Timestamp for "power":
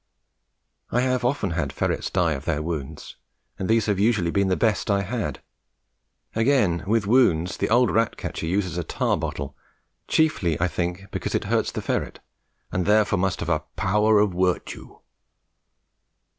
13.75-14.17